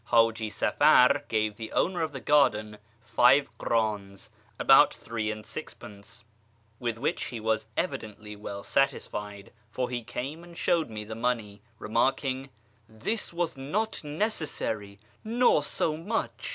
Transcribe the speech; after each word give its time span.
Haji 0.05 0.49
Safar 0.49 1.25
gave 1.27 1.57
the 1.57 1.71
owner 1.73 2.01
of 2.01 2.11
the 2.11 2.19
garden 2.19 2.79
five 3.03 3.55
krdns 3.59 4.31
(about 4.57 4.91
three 4.91 5.29
and 5.29 5.45
sixpence), 5.45 6.23
with 6.79 6.97
which 6.97 7.25
he 7.25 7.39
was 7.39 7.67
evidently 7.77 8.35
well 8.35 8.63
satisfied, 8.63 9.53
for 9.69 9.91
he 9.91 10.03
came 10.03 10.43
and 10.43 10.57
showed 10.57 10.89
me 10.89 11.03
the 11.03 11.13
money, 11.13 11.61
remark 11.77 12.25
ing," 12.25 12.49
This 12.89 13.31
was 13.31 13.55
not 13.55 14.03
necessary, 14.03 14.97
nor 15.23 15.61
so 15.61 15.95
much." 15.95 16.49